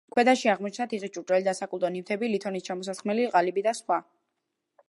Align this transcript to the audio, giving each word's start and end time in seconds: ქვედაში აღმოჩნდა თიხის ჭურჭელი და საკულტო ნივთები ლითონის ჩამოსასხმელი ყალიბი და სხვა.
ქვედაში 0.13 0.47
აღმოჩნდა 0.53 0.87
თიხის 0.93 1.11
ჭურჭელი 1.17 1.45
და 1.49 1.53
საკულტო 1.59 1.93
ნივთები 1.97 2.31
ლითონის 2.31 2.67
ჩამოსასხმელი 2.71 3.29
ყალიბი 3.37 3.69
და 3.69 3.79
სხვა. 3.83 4.03